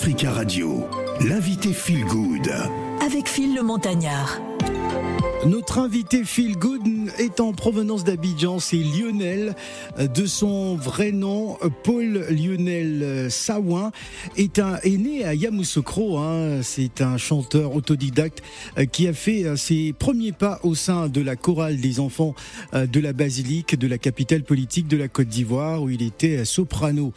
Africa 0.00 0.30
Radio, 0.30 0.86
l'invité 1.28 1.72
Feel 1.72 2.04
Good. 2.04 2.48
Avec 3.04 3.28
Phil 3.28 3.56
le 3.56 3.64
Montagnard. 3.64 4.40
Notre 5.46 5.78
invité 5.78 6.24
Phil 6.24 6.56
Good 6.56 6.82
est 7.18 7.40
en 7.40 7.52
provenance 7.52 8.02
d'Abidjan, 8.02 8.58
c'est 8.58 8.76
Lionel, 8.76 9.54
de 9.98 10.26
son 10.26 10.74
vrai 10.76 11.12
nom, 11.12 11.56
Paul 11.84 12.26
Lionel 12.28 13.30
Sawin, 13.30 13.92
est, 14.36 14.58
un, 14.58 14.78
est 14.82 14.96
né 14.96 15.24
à 15.24 15.34
Yamoussoukro, 15.34 16.18
hein, 16.18 16.60
c'est 16.62 17.00
un 17.02 17.16
chanteur 17.18 17.74
autodidacte 17.74 18.42
euh, 18.78 18.84
qui 18.84 19.06
a 19.06 19.12
fait 19.12 19.44
euh, 19.44 19.56
ses 19.56 19.92
premiers 19.92 20.32
pas 20.32 20.58
au 20.64 20.74
sein 20.74 21.08
de 21.08 21.20
la 21.20 21.36
chorale 21.36 21.78
des 21.78 22.00
enfants 22.00 22.34
euh, 22.74 22.86
de 22.86 22.98
la 22.98 23.12
basilique 23.12 23.78
de 23.78 23.86
la 23.86 23.98
capitale 23.98 24.42
politique 24.42 24.88
de 24.88 24.96
la 24.96 25.06
Côte 25.06 25.28
d'Ivoire, 25.28 25.82
où 25.82 25.88
il 25.88 26.02
était 26.02 26.44
soprano. 26.44 27.12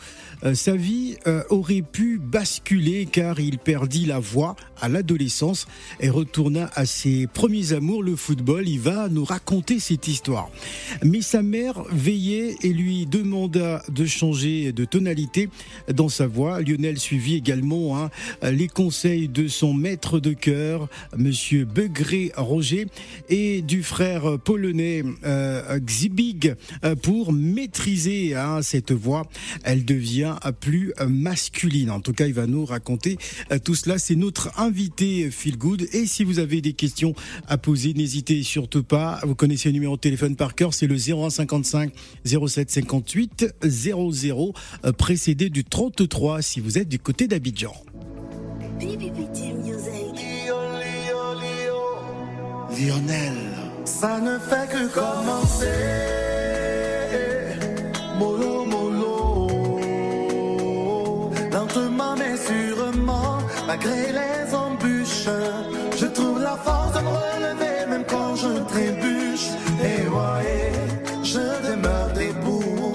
Sa 0.54 0.76
vie 0.76 1.18
aurait 1.50 1.84
pu 1.84 2.20
basculer 2.20 3.05
car 3.05 3.40
il 3.40 3.58
perdit 3.58 4.05
la 4.05 4.20
voix 4.20 4.55
à 4.80 4.90
l'adolescence 4.90 5.67
et 6.00 6.09
retourna 6.09 6.70
à 6.73 6.86
ses 6.86 7.27
premiers 7.27 7.73
amours, 7.73 8.04
le 8.04 8.16
football. 8.16 8.67
Il 8.67 8.80
va 8.80 9.08
nous 9.09 9.23
raconter 9.23 9.80
cette 9.80 10.08
histoire. 10.08 10.50
Mais 11.04 11.22
sa 11.22 11.41
mère 11.41 11.84
veillait 11.91 12.55
et 12.62 12.73
lui 12.73 13.05
demanda 13.05 13.84
de 13.90 14.05
changer 14.05 14.72
de 14.72 14.86
tonalité 14.86 15.50
dans 15.94 16.09
sa 16.09 16.27
voix. 16.27 16.62
Lionel 16.62 17.00
suivit 17.00 17.36
également 17.36 17.98
hein, 17.98 18.09
les 18.44 18.67
conseils 18.67 19.28
de 19.28 19.48
son 19.48 19.73
maître 19.73 20.20
de 20.20 20.34
chœur, 20.34 20.88
Monsieur 21.16 21.66
Begré 21.66 22.31
Roger, 22.36 22.88
et 23.30 23.62
du 23.62 23.84
frère 23.84 24.39
polonais 24.39 25.03
euh, 25.23 25.80
Xibig 25.80 26.55
euh, 26.84 26.95
pour 26.95 27.34
maîtriser 27.34 28.36
hein, 28.36 28.62
cette 28.62 28.92
voix. 28.92 29.23
Elle 29.64 29.86
devient 29.86 30.30
plus 30.59 30.94
masculine. 31.08 31.92
En 31.92 32.00
tout 32.00 32.14
cas, 32.14 32.28
il 32.28 32.33
va 32.33 32.47
nous 32.47 32.66
raconter 32.66 33.17
euh, 33.52 33.59
tout 33.59 33.75
cela. 33.75 33.97
C'est 33.97 34.16
notre 34.16 34.59
invité 34.59 35.30
Feel 35.31 35.58
Good. 35.58 35.88
Et 35.94 36.06
si 36.06 36.23
vous 36.23 36.39
avez 36.39 36.61
des 36.61 36.73
questions 36.73 37.14
à 37.47 37.58
poser, 37.58 37.94
n'hésitez 37.94 38.44
surtout 38.44 38.83
pas. 38.83 39.19
Vous 39.23 39.36
connaissez 39.36 39.69
le 39.69 39.73
numéro 39.73 39.95
de 39.95 40.02
téléphone 40.02 40.36
par 40.36 40.56
cœur, 40.56 40.73
c'est 40.73 40.88
le 40.88 40.95
0155 40.97 41.91
07 42.25 42.72
58 42.72 43.56
00, 43.64 44.53
précédé 44.97 45.50
du 45.50 45.64
33 45.64 46.41
si 46.41 46.59
vous 46.59 46.78
êtes 46.78 46.89
du 46.89 47.00
côté 47.00 47.28
d'Abidjan. 47.28 47.73
Lionel, 52.80 53.34
ça 53.86 54.19
ne 54.19 54.39
fait 54.39 54.67
que 54.72 54.88
commencer. 54.94 56.02
Malgré 63.84 64.12
les 64.12 64.56
embûches, 64.56 65.28
je 65.98 66.06
trouve 66.06 66.42
la 66.42 66.56
force 66.56 66.94
de 66.94 67.00
me 67.00 67.10
relever 67.10 67.90
même 67.90 68.04
quand 68.08 68.36
je 68.36 68.60
trébuche. 68.68 69.48
Et 69.84 70.08
ouais, 70.08 70.72
je 71.24 71.70
demeure 71.70 72.09
debout. 72.14 72.94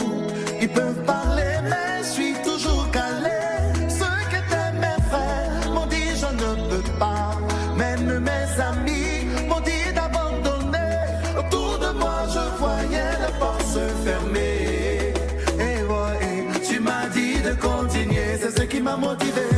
Ils 0.60 0.68
peuvent 0.68 1.02
parler, 1.04 1.54
mais 1.64 2.02
je 2.02 2.08
suis 2.08 2.34
toujours 2.44 2.88
calé. 2.90 3.40
Ceux 3.88 4.18
qui 4.30 4.36
étaient 4.36 4.72
mes 4.80 5.02
frères 5.10 5.72
m'ont 5.72 5.86
dit 5.86 6.10
je 6.22 6.26
ne 6.26 6.68
peux 6.70 6.90
pas. 6.98 7.32
Même 7.76 8.20
mes 8.20 8.62
amis 8.62 9.26
m'ont 9.48 9.60
dit 9.60 9.92
d'abandonner. 9.94 10.98
Autour 11.38 11.78
de 11.78 11.98
moi, 11.98 12.18
je 12.34 12.58
voyais 12.58 13.12
les 13.24 13.38
portes 13.38 13.66
se 13.66 13.84
fermer. 14.04 15.12
Et 15.58 15.82
ouais, 15.82 16.60
tu 16.68 16.80
m'as 16.80 17.08
dit 17.08 17.40
de 17.40 17.54
continuer, 17.54 18.38
c'est 18.40 18.56
ce 18.58 18.62
qui 18.64 18.80
m'a 18.80 18.96
motivé. 18.96 19.55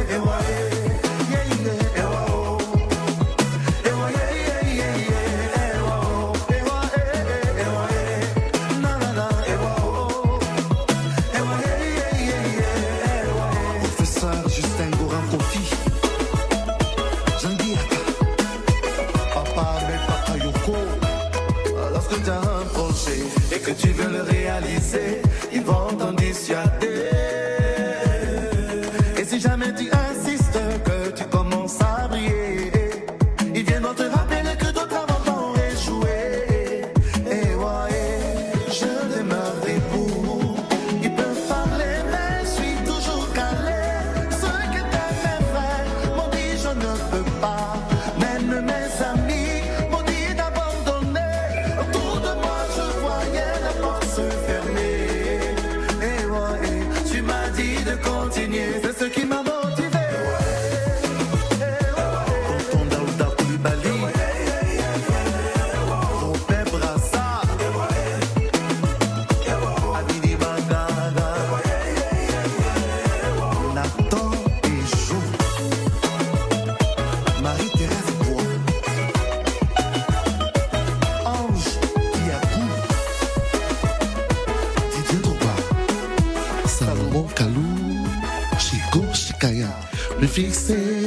Veux 23.98 24.12
le 24.12 24.22
réaliser, 24.22 25.20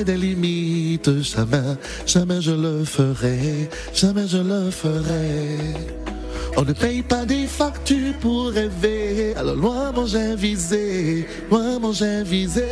des 0.04 0.18
limites, 0.18 1.22
jamais, 1.22 1.78
jamais 2.06 2.42
je 2.42 2.52
le 2.52 2.84
ferai, 2.86 3.70
jamais 3.94 4.28
je 4.28 4.38
le 4.38 4.72
ferai. 4.72 5.76
On 6.58 6.64
ne 6.64 6.74
paye 6.74 7.02
pas 7.02 7.26
des 7.26 7.48
factures 7.48 8.14
pour 8.20 8.50
rêver. 8.50 9.34
Alors 9.38 9.56
loin 9.56 9.92
mon 9.94 10.06
j'ai 10.06 10.36
visé, 10.36 11.26
loin 11.50 11.80
mon 11.80 11.94
j'ai 11.94 12.24
visé. 12.24 12.66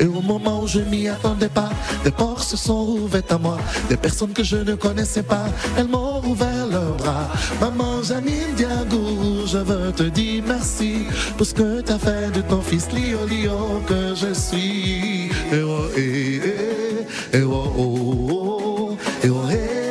Et 0.00 0.06
au 0.06 0.22
moment 0.22 0.62
où 0.62 0.66
je 0.66 0.80
m'y 0.80 1.08
attendais 1.08 1.48
pas, 1.48 1.70
des 2.04 2.10
portes 2.10 2.48
se 2.48 2.56
sont 2.56 2.96
ouvertes 3.02 3.30
à 3.32 3.38
moi. 3.38 3.58
Des 3.88 3.96
personnes 3.96 4.32
que 4.32 4.42
je 4.42 4.56
ne 4.56 4.74
connaissais 4.74 5.22
pas, 5.22 5.46
elles 5.76 5.88
m'ont 5.88 6.22
ouvert 6.24 6.66
leurs 6.70 6.96
bras. 6.96 7.28
Maman 7.60 8.02
Janine 8.02 8.54
Diagou, 8.56 9.46
je 9.46 9.58
veux 9.58 9.92
te 9.92 10.04
dire 10.04 10.42
merci 10.46 11.06
pour 11.36 11.46
ce 11.46 11.54
que 11.54 11.80
t'as 11.82 11.98
fait 11.98 12.32
de 12.32 12.40
ton 12.40 12.62
fils 12.62 12.88
Lio 12.92 13.82
que 13.86 14.14
je 14.14 14.32
suis. 14.32 15.15
Oh, 15.52 15.88
eh, 15.96 16.40
eh, 17.32 17.42
oh, 17.42 17.72
oh, 17.78 17.94
oh, 18.30 18.96
oh, 19.24 19.50
eh. 19.52 19.86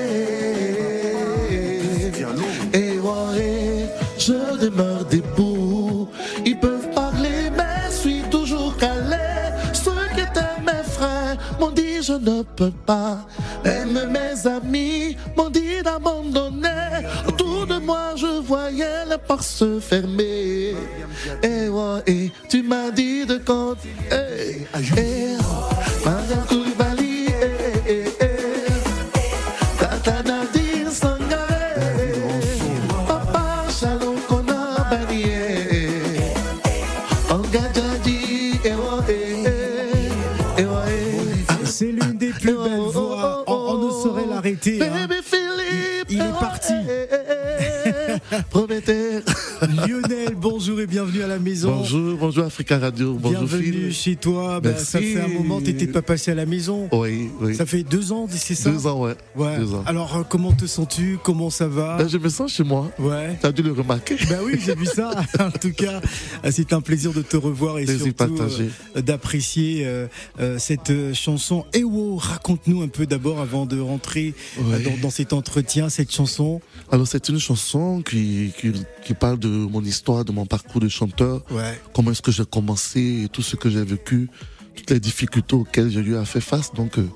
Je 4.17 4.57
demeure 4.57 5.05
debout. 5.05 6.09
Ils 6.45 6.59
peuvent 6.59 6.90
parler, 6.96 7.52
mais 7.55 7.91
suis 7.91 8.23
toujours 8.31 8.75
calé. 8.75 9.17
Ceux 9.72 9.91
qui 10.16 10.22
étaient 10.22 10.61
mes 10.66 10.84
frères 10.84 11.37
m'ont 11.59 11.69
dit 11.69 12.01
je 12.01 12.13
ne 12.13 12.41
peux 12.41 12.72
pas. 12.85 13.19
Même 13.63 14.09
mes 14.09 14.47
amis 14.47 15.16
m'ont 15.37 15.51
dit 15.51 15.84
d'abandonner. 15.84 17.05
Autour 17.28 17.67
de 17.67 17.78
moi, 17.78 18.16
je 18.16 18.41
voyais 18.41 19.05
les 19.08 19.17
portes 19.19 19.43
se 19.43 19.79
fermer. 19.79 20.73
Et 21.43 21.69
ouais, 21.69 22.01
et 22.08 22.31
tu 22.49 22.63
m'as 22.63 22.90
dit 22.90 23.25
de 23.28 23.37
continuer. 23.37 24.67
Et, 24.97 25.24
Africa 52.55 52.79
Radio. 52.79 53.16
Bonjour 53.16 53.41
bienvenue 53.41 53.63
Phil. 53.73 53.93
chez 53.93 54.16
toi. 54.16 54.61
Bah, 54.61 54.78
ça 54.78 55.02
fait 55.02 55.19
un 55.19 55.28
moment, 55.28 55.59
t'étais 55.59 55.87
pas 55.87 56.02
passé 56.02 56.31
à 56.31 56.35
la 56.35 56.46
maison. 56.46 56.87
Oui, 56.93 57.29
oui. 57.41 57.53
Ça 57.53 57.66
fait 57.66 57.84
deux 57.84 58.13
ans, 58.13 58.28
c'est 58.31 58.55
ça 58.55 58.69
Deux 58.72 58.87
ans, 58.87 59.02
ouais. 59.02 59.16
Ouais. 59.35 59.57
Deux 59.59 59.73
ans. 59.73 59.84
Alors, 59.85 60.16
euh, 60.16 60.23
comment 60.23 60.53
te 60.53 60.66
sens-tu? 60.66 61.19
Comment 61.22 61.49
ça 61.49 61.67
va? 61.67 61.97
Là, 61.97 62.07
je 62.07 62.17
me 62.17 62.29
sens 62.29 62.53
chez 62.53 62.63
moi. 62.63 62.90
Ouais. 62.97 63.37
T'as 63.41 63.52
dû 63.52 63.61
le 63.61 63.73
remarquer. 63.73 64.16
Ben 64.29 64.40
oui, 64.41 64.53
j'ai 64.66 64.73
vu 64.73 64.85
ça. 64.85 65.11
en 65.41 65.52
tout 65.52 65.73
cas, 65.73 65.99
euh, 66.46 66.49
c'est 66.49 66.72
un 66.72 66.79
plaisir 66.79 67.11
de 67.11 67.22
te 67.22 67.35
revoir 67.35 67.78
et 67.78 67.84
Plaisir 67.84 68.13
surtout 68.17 68.37
euh, 68.96 69.01
d'apprécier 69.01 69.85
euh, 69.85 70.08
euh, 70.40 70.58
cette 70.58 70.93
chanson. 71.13 71.66
Ewo, 71.73 72.16
raconte-nous 72.16 72.84
un 72.84 72.87
peu 72.87 73.05
d'abord 73.05 73.41
avant 73.41 73.66
de 73.66 73.81
rentrer 73.81 74.34
Ouais. 74.58 74.79
dans, 74.81 74.96
dans 75.01 75.09
cet 75.09 75.34
entretien, 75.34 75.90
cette 75.90 76.13
chanson. 76.13 76.61
Alors, 76.90 77.05
c'est 77.05 77.28
une 77.28 77.40
chanson 77.40 78.01
qui, 78.01 78.53
qui, 78.58 78.72
qui 79.03 79.13
parle 79.13 79.40
de 79.40 79.49
mon 79.49 79.84
histoire, 79.84 80.23
de 80.23 80.31
mon 80.31 80.46
parcours 80.46 80.79
de 80.79 80.87
chanteur. 80.87 81.41
Ouais. 81.51 81.78
Comment 81.93 82.11
est-ce 82.11 82.22
que 82.22 82.31
j'ai 82.46 82.50
commencé 82.50 83.28
tout 83.32 83.42
ce 83.42 83.56
que 83.56 83.70
j'ai 83.70 83.84
vécu, 83.84 84.30
toutes 84.76 84.92
les 84.92 85.00
difficultés 85.00 85.56
auxquelles 85.56 85.90
j'ai 85.90 86.00
eu 86.02 86.16
à 86.16 86.26
faire 86.26 86.44
face. 86.44 86.74
Donc, 86.74 86.97
euh, 87.00 87.08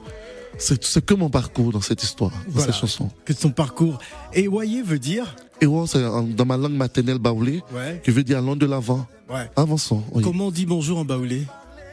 c'est 0.57 1.05
que 1.05 1.13
mon 1.13 1.29
parcours 1.29 1.71
dans 1.71 1.81
cette 1.81 2.03
histoire, 2.03 2.31
dans 2.31 2.37
Voilà. 2.53 2.71
cette 2.71 2.81
chanson. 2.81 3.09
Que 3.25 3.33
son 3.33 3.51
parcours. 3.51 3.99
Ewaye 4.33 4.81
veut 4.81 4.99
dire? 4.99 5.35
Et 5.61 5.65
ouais, 5.65 5.85
c'est 5.87 6.01
dans 6.01 6.45
ma 6.45 6.57
langue 6.57 6.73
maternelle 6.73 7.19
baoulé, 7.19 7.61
Ouais. 7.73 8.01
qui 8.03 8.11
veut 8.11 8.23
dire 8.23 8.39
allons 8.39 8.55
de 8.55 8.65
l'avant. 8.65 9.05
Ouais. 9.29 9.49
Avançons. 9.55 10.03
oui. 10.13 10.23
Comment 10.23 10.47
on 10.47 10.51
dit 10.51 10.65
bonjour 10.65 10.97
en 10.97 11.05
baoulé? 11.05 11.43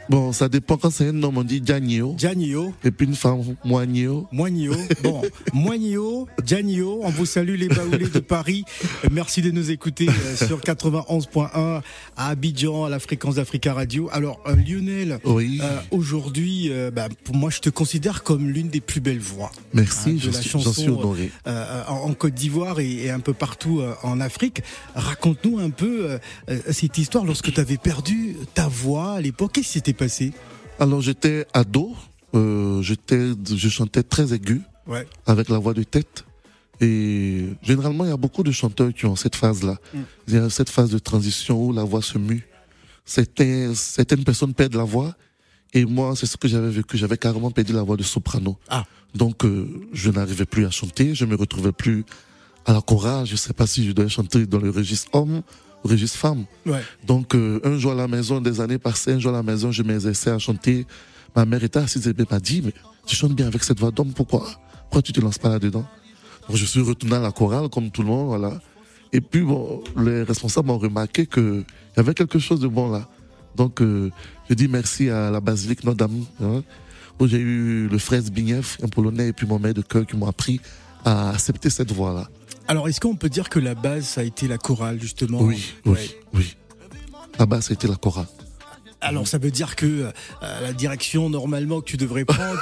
Bon, 0.09 0.31
ça 0.31 0.47
dépend 0.47 0.77
quand 0.77 0.89
c'est 0.89 1.09
un 1.09 1.23
homme, 1.23 1.37
on 1.37 1.43
dit 1.43 1.61
Djanio. 1.65 2.15
Janio. 2.17 2.73
Et 2.85 2.91
puis 2.91 3.05
une 3.07 3.15
femme, 3.15 3.41
Moignio. 3.65 4.25
Moignio. 4.31 4.73
Bon, 5.03 5.21
Moignio, 5.53 6.27
Janio, 6.45 7.01
on 7.03 7.09
vous 7.09 7.25
salue 7.25 7.55
les 7.55 7.67
baoulés 7.67 8.07
de 8.07 8.19
Paris. 8.19 8.63
Merci 9.11 9.41
de 9.41 9.51
nous 9.51 9.69
écouter 9.69 10.07
euh, 10.07 10.35
sur 10.37 10.61
91.1 10.61 11.81
à 12.15 12.27
Abidjan, 12.29 12.85
à 12.85 12.89
la 12.89 12.99
fréquence 12.99 13.35
d'Africa 13.35 13.73
Radio. 13.73 14.07
Alors, 14.13 14.39
euh, 14.47 14.55
Lionel, 14.55 15.19
Oui. 15.25 15.59
euh, 15.61 15.77
aujourd'hui, 15.91 16.69
euh, 16.71 16.89
bah, 16.89 17.09
pour 17.25 17.35
moi, 17.35 17.49
je 17.49 17.59
te 17.59 17.69
considère 17.69 18.23
comme 18.23 18.49
l'une 18.49 18.69
des 18.69 18.79
plus 18.81 19.01
belles 19.01 19.19
voix 19.19 19.51
Merci, 19.73 20.11
hein, 20.11 20.13
de 20.13 20.19
je 20.19 20.29
la 20.31 20.39
suis, 20.41 20.49
chanson, 20.51 20.71
suis 20.71 20.87
honoré. 20.89 21.31
euh, 21.47 21.83
en, 21.89 21.95
en 22.09 22.13
Côte 22.13 22.33
d'Ivoire 22.33 22.79
et, 22.79 22.91
et 23.05 23.09
un 23.09 23.19
peu 23.19 23.33
partout 23.33 23.81
en 24.03 24.21
Afrique. 24.21 24.61
Raconte-nous 24.95 25.59
un 25.59 25.69
peu 25.69 26.17
cette 26.71 26.97
histoire 26.97 27.25
lorsque 27.25 27.51
tu 27.53 27.59
avais 27.59 27.77
perdu 27.77 28.37
ta 28.53 28.67
voix 28.69 29.13
à 29.15 29.21
l'époque. 29.21 29.51
Qu'est-ce 29.53 29.67
qui 29.67 29.73
s'était 29.73 29.93
passé 29.97 30.31
Alors 30.79 31.01
j'étais 31.01 31.45
ado, 31.53 31.95
euh, 32.33 32.81
j'étais, 32.81 33.31
je 33.55 33.69
chantais 33.69 34.03
très 34.03 34.33
aigu 34.33 34.61
Ouais. 34.87 35.05
avec 35.25 35.49
la 35.49 35.57
voix 35.57 35.73
de 35.73 35.83
tête. 35.83 36.23
Et 36.79 37.47
généralement, 37.61 38.05
il 38.05 38.09
y 38.09 38.13
a 38.13 38.17
beaucoup 38.17 38.43
de 38.43 38.51
chanteurs 38.51 38.93
qui 38.93 39.05
ont 39.05 39.15
cette 39.15 39.35
phase-là. 39.35 39.77
Mm. 39.93 39.97
Il 40.27 40.33
y 40.35 40.37
a 40.37 40.49
cette 40.49 40.69
phase 40.69 40.91
de 40.91 40.99
transition 40.99 41.61
où 41.61 41.73
la 41.73 41.83
voix 41.83 42.01
se 42.01 42.17
mue. 42.17 42.47
Certains, 43.03 43.73
certaines 43.75 44.23
personnes 44.23 44.53
perdent 44.53 44.75
la 44.75 44.83
voix. 44.83 45.15
Et 45.73 45.83
moi, 45.85 46.15
c'est 46.15 46.25
ce 46.25 46.37
que 46.37 46.47
j'avais 46.47 46.69
vécu. 46.69 46.97
J'avais 46.97 47.17
carrément 47.17 47.51
perdu 47.51 47.73
la 47.73 47.81
voix 47.81 47.97
de 47.97 48.03
soprano. 48.03 48.57
Ah. 48.69 48.85
Donc, 49.15 49.43
euh, 49.43 49.67
je 49.91 50.09
n'arrivais 50.11 50.45
plus 50.45 50.65
à 50.65 50.71
chanter. 50.71 51.15
Je 51.15 51.25
me 51.25 51.35
retrouvais 51.35 51.71
plus 51.71 52.05
à 52.65 52.73
la 52.73 52.81
chorale. 52.81 53.25
Je 53.25 53.35
sais 53.35 53.53
pas 53.53 53.67
si 53.67 53.85
je 53.85 53.91
devais 53.91 54.09
chanter 54.09 54.45
dans 54.45 54.59
le 54.59 54.69
registre 54.69 55.09
homme 55.13 55.41
registre 55.83 56.17
femme. 56.17 56.45
Ouais. 56.65 56.81
Donc, 57.05 57.35
euh, 57.35 57.59
un 57.63 57.77
jour 57.77 57.91
à 57.91 57.95
la 57.95 58.07
maison, 58.07 58.41
des 58.41 58.61
années 58.61 58.77
passées, 58.77 59.13
un 59.13 59.19
jour 59.19 59.31
à 59.33 59.37
la 59.37 59.43
maison, 59.43 59.71
je 59.71 59.83
m'exerçais 59.83 60.31
à 60.31 60.39
chanter. 60.39 60.85
Ma 61.35 61.45
mère 61.45 61.63
était 61.63 61.79
assise 61.79 62.07
et 62.07 62.13
m'a 62.29 62.39
dit, 62.39 62.61
mais 62.63 62.73
tu 63.05 63.15
chantes 63.15 63.33
bien 63.33 63.47
avec 63.47 63.63
cette 63.63 63.79
voix 63.79 63.91
d'homme, 63.91 64.13
pourquoi? 64.13 64.47
Pourquoi 64.83 65.01
tu 65.01 65.13
te 65.13 65.21
lances 65.21 65.37
pas 65.37 65.49
là-dedans? 65.49 65.85
Donc, 66.47 66.57
je 66.57 66.65
suis 66.65 66.81
retourné 66.81 67.15
à 67.15 67.19
la 67.19 67.31
chorale, 67.31 67.69
comme 67.69 67.91
tout 67.91 68.01
le 68.01 68.07
monde, 68.07 68.27
voilà. 68.27 68.59
Et 69.13 69.21
puis, 69.21 69.41
bon, 69.41 69.83
les 69.97 70.23
responsables 70.23 70.69
ont 70.69 70.77
remarqué 70.77 71.25
qu'il 71.25 71.63
y 71.95 71.99
avait 71.99 72.13
quelque 72.13 72.39
chose 72.39 72.59
de 72.59 72.67
bon 72.67 72.91
là. 72.91 73.07
Donc, 73.55 73.81
euh, 73.81 74.11
je 74.49 74.53
dis 74.53 74.67
merci 74.67 75.09
à 75.09 75.31
la 75.31 75.39
basilique 75.39 75.83
Notre-Dame, 75.83 76.23
hein, 76.41 76.63
où 77.19 77.27
j'ai 77.27 77.39
eu 77.39 77.87
le 77.87 77.97
frère 77.97 78.21
Zbigniew, 78.21 78.61
un 78.83 78.87
Polonais, 78.87 79.29
et 79.29 79.33
puis 79.33 79.47
mon 79.47 79.59
maître 79.59 79.81
de 79.81 79.87
cœur 79.87 80.05
qui 80.05 80.15
m'ont 80.15 80.27
appris 80.27 80.59
à 81.03 81.31
accepter 81.31 81.69
cette 81.69 81.91
voix-là. 81.91 82.29
Alors, 82.67 82.87
est-ce 82.89 82.99
qu'on 82.99 83.15
peut 83.15 83.29
dire 83.29 83.49
que 83.49 83.59
la 83.59 83.75
base, 83.75 84.05
ça 84.05 84.21
a 84.21 84.23
été 84.23 84.47
la 84.47 84.57
chorale, 84.57 84.99
justement 85.01 85.39
Oui, 85.41 85.63
oui, 85.85 85.91
Ouais. 85.93 86.09
oui. 86.33 86.55
Là-bas, 87.39 87.61
c'était 87.61 87.87
la 87.87 87.95
chorale. 87.95 88.27
Alors, 88.99 89.27
ça 89.27 89.37
veut 89.37 89.51
dire 89.51 89.75
que 89.75 89.85
euh, 89.85 90.11
la 90.41 90.73
direction, 90.73 91.29
normalement, 91.29 91.81
que 91.81 91.85
tu 91.85 91.97
devrais 91.97 92.25
prendre, 92.25 92.59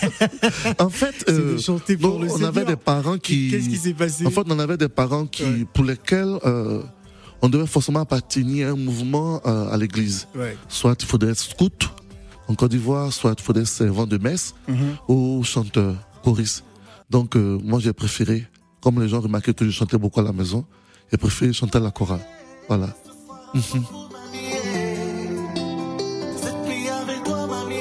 En 0.80 0.90
fait, 0.90 1.24
euh, 1.28 1.52
de 1.54 1.58
chanter 1.58 1.96
pour 1.96 2.12
bon, 2.12 2.18
le 2.18 2.26
on 2.26 2.32
Seigneur. 2.32 2.48
avait 2.48 2.64
des 2.64 2.76
parents 2.76 3.16
qui. 3.16 3.50
Qu'est-ce 3.50 3.68
qui 3.68 3.76
s'est 3.76 3.94
passé 3.94 4.26
En 4.26 4.30
fait, 4.30 4.42
on 4.46 4.58
avait 4.58 4.76
des 4.76 4.88
parents 4.88 5.26
qui, 5.26 5.44
Ouais. 5.44 5.66
pour 5.72 5.84
lesquels 5.84 6.36
euh, 6.44 6.82
on 7.42 7.48
devait 7.48 7.66
forcément 7.66 8.00
appartenir 8.00 8.68
à 8.68 8.70
un 8.72 8.76
mouvement 8.76 9.38
à 9.44 9.76
l'église. 9.76 10.26
Ouais. 10.34 10.56
Soit 10.68 10.96
il 11.00 11.06
faudrait 11.06 11.30
être 11.30 11.38
scout 11.38 11.88
en 12.48 12.54
Côte 12.54 12.72
d'Ivoire, 12.72 13.12
soit 13.12 13.34
il 13.38 13.42
faudrait 13.42 13.62
être 13.62 13.68
servant 13.68 14.06
de 14.06 14.18
messe 14.18 14.54
Mhm. 14.66 14.96
ou 15.06 15.42
chanteur, 15.44 15.94
choriste. 16.24 16.64
Donc, 17.08 17.36
moi, 17.36 17.78
j'ai 17.78 17.92
préféré, 17.92 18.44
comme 18.80 19.00
les 19.00 19.08
gens 19.08 19.20
remarquaient 19.20 19.54
que 19.54 19.64
je 19.64 19.70
chantais 19.70 19.98
beaucoup 19.98 20.20
à 20.20 20.22
la 20.22 20.32
maison, 20.32 20.64
j'ai 21.10 21.16
préféré 21.16 21.52
chanter 21.52 21.78
à 21.78 21.80
la 21.80 21.90
chorale. 21.90 22.20
Voilà. 22.68 22.88
Cette 23.54 23.84
nuit 26.66 26.88
avec 26.88 27.24
toi, 27.24 27.46
mamie. 27.46 27.76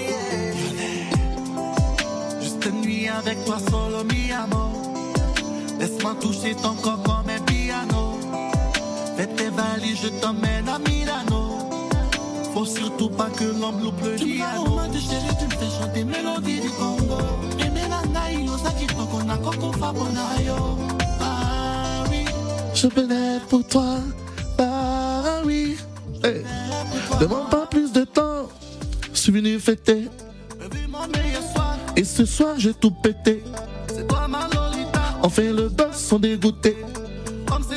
Juste 2.42 2.66
une 2.66 2.82
nuit 2.82 3.08
avec 3.08 3.44
toi, 3.46 3.58
solo, 3.70 4.04
mi 4.06 4.32
amor. 4.32 4.72
Laisse-moi 5.80 6.16
toucher 6.20 6.56
ton 6.56 6.74
corps 6.76 7.04
comme 7.04 7.30
un 7.30 7.40
piano. 7.42 8.18
Fais 9.16 9.28
tes 9.28 9.50
valises, 9.50 10.00
je 10.04 10.08
t'emmène 10.22 10.68
à 10.68 10.80
Milano. 10.80 11.70
Faut 12.54 12.66
surtout 12.66 13.10
pas 13.10 13.30
que 13.30 13.44
l'homme 13.44 13.84
loupe 13.84 14.02
le 14.04 14.16
piano. 14.16 14.80
Tu 14.92 14.96
me 14.96 15.02
chérie, 15.02 15.36
tu 15.40 15.46
me 15.46 15.52
fais 15.52 15.70
chanter 15.80 16.04
mélodie 16.04 16.62
du 16.62 16.70
Congo. 16.70 17.18
Ah 21.20 22.04
Je 22.74 22.88
naître 23.02 23.46
pour 23.48 23.66
toi, 23.68 23.96
bah 24.58 25.42
oui. 25.46 25.78
Hey. 26.24 26.44
Demande 27.20 27.50
pas 27.50 27.66
plus 27.66 27.92
de 27.92 28.04
temps, 28.04 28.48
je 29.14 29.20
suis 29.20 29.32
venu 29.32 29.60
fêter. 29.60 30.10
Et 31.96 32.04
ce 32.04 32.26
soir, 32.26 32.56
j'ai 32.58 32.74
tout 32.74 32.92
pété. 32.92 33.44
On 35.24 35.30
fait 35.30 35.52
le 35.52 35.70
buzz 35.70 35.96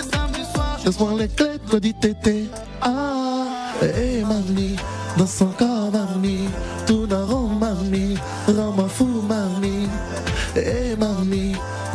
samedi 0.02 0.42
soir, 0.54 0.78
je 0.78 0.86
Laisse-moi 0.86 1.12
les 1.18 1.28
clés, 1.28 1.58
toi 1.68 1.80
dit 1.80 1.94
tété. 1.94 2.46
Ah, 2.82 3.46
hey, 3.82 4.22
mamie, 4.22 4.76
dans 5.16 5.26
son 5.26 5.46
corps, 5.46 5.90
mamie. 5.90 6.48
Tout 6.86 7.06
d'un 7.06 7.24
rond, 7.24 7.48
mamie. 7.48 8.16
Rends-moi 8.46 8.88
fou, 8.88 9.09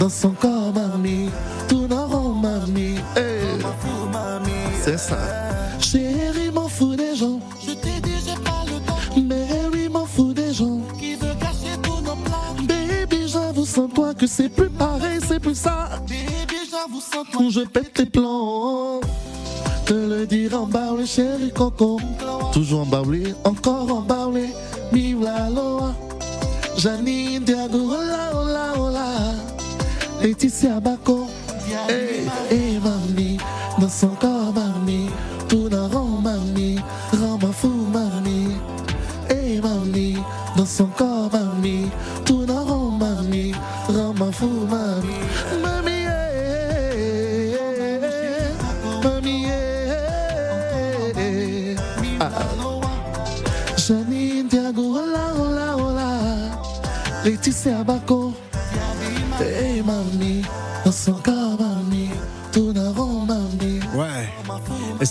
mamie, 0.06 0.10
dans 0.10 0.10
son 0.10 0.30
corps, 0.32 0.74
mamie. 0.74 1.30
Tout 1.68 1.88
rond, 1.90 2.34
mamie. 2.34 2.98
Hey, 3.16 3.60
c'est 4.84 4.98
ça. 4.98 5.18
Chérie, 5.80 6.52
m'en 6.54 6.68
fous 6.68 6.96
des 6.96 7.16
gens. 7.16 7.40
Je 7.66 7.74
t'ai 7.74 8.00
dit, 8.02 8.16
j'ai 8.26 8.36
pas 8.44 8.64
le 8.66 8.80
temps. 8.86 8.98
Mais 9.22 9.48
oui, 9.72 9.90
m'en 9.90 10.06
fous 10.06 10.34
des 10.34 10.54
gens. 10.54 10.82
Qui 11.00 11.16
veut 11.16 11.34
cacher 11.40 11.76
tous 11.82 12.02
nos 12.02 12.16
plans. 12.16 12.56
Baby, 12.68 13.28
j'avoue 13.28 13.66
sans 13.66 13.88
toi 13.88 14.14
que 14.14 14.28
c'est 14.28 14.50
plus 14.50 14.70
pareil, 14.70 15.20
c'est 15.28 15.40
plus 15.40 15.56
ça. 15.56 15.90
Baby, 16.08 16.60
j'avoue 16.70 17.02
sans 17.02 17.24
toi. 17.26 17.42
Je 17.50 17.62
pète 17.62 17.94
tes 17.94 18.06
plans. 18.06 19.02
Te 19.86 19.94
le 19.94 20.26
dire 20.26 20.60
en 20.60 20.66
baoulé, 20.66 21.06
chéri 21.06 21.52
coco. 21.52 22.00
Toujours 22.54 22.82
en 22.82 22.86
baoulé, 22.86 23.34
encore 23.44 23.92
en 23.92 24.02
baoulé. 24.02 24.50
Vive 24.92 25.24
la 25.24 25.50
loa. 25.50 25.94
Janine 26.78 27.15
Laetitia 30.26 30.82
Bako. 30.82 31.28
Hey, 31.88 32.26
hey, 32.50 32.80
mamie. 32.80 33.38
Dans 33.80 33.88
son 33.88 34.08
corps, 34.08 34.52
mamie. 34.56 35.08
Tout 35.48 35.70
d'un 35.70 35.88
rond, 35.88 36.20
mamie. 36.20 36.80
Rends-moi 37.12 37.52
fou, 37.52 37.70
mamie. 37.94 38.58
Hey, 39.30 39.62
mamie. 39.62 40.18
Dans 40.58 40.66
son 40.66 40.88
corps, 40.88 41.05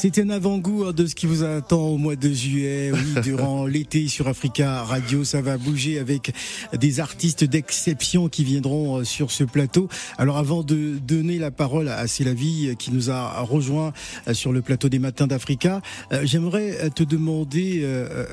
C'est 0.05 0.19
un 0.19 0.29
avant-goût 0.29 0.85
hein, 0.85 0.93
de 0.93 1.07
ce 1.07 1.15
qui 1.15 1.25
vous 1.25 1.45
attend 1.45 1.81
au 1.87 1.97
mois 1.97 2.15
de 2.15 2.31
juillet. 2.31 2.93
Oui, 2.93 3.23
durant 3.23 3.65
l'été 3.65 4.07
sur 4.07 4.29
Africa 4.29 4.83
Radio, 4.83 5.25
ça 5.25 5.41
va 5.41 5.57
bouger 5.57 5.99
avec 5.99 6.35
des 6.79 7.01
artistes 7.01 7.43
d'exception 7.43 8.29
qui 8.29 8.45
viendront 8.45 8.99
euh, 8.99 9.05
sur 9.05 9.31
ce 9.31 9.45
plateau. 9.45 9.89
Alors 10.19 10.37
avant 10.37 10.63
de 10.63 10.99
donner 10.99 11.39
la 11.39 11.51
parole 11.51 11.89
à 11.89 12.07
C'est 12.07 12.23
la 12.23 12.35
vie 12.35 12.69
euh, 12.69 12.75
qui 12.75 12.93
nous 12.93 13.09
a 13.09 13.41
rejoint 13.41 13.95
euh, 14.29 14.35
sur 14.35 14.53
le 14.53 14.61
plateau 14.61 14.91
des 14.91 14.99
matins 14.99 15.27
d'Africa, 15.27 15.81
j'aimerais 16.23 16.91
te 16.91 17.03
demander, 17.03 17.81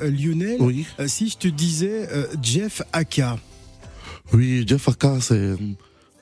Lionel, 0.02 0.58
Oui. 0.60 0.84
si 1.06 1.30
je 1.30 1.38
te 1.38 1.48
disais 1.48 2.06
Jeff 2.42 2.82
Aka. 2.92 3.38
Oui, 4.34 4.64
Jeff 4.66 4.88
Aka, 4.88 5.22
c'est 5.22 5.54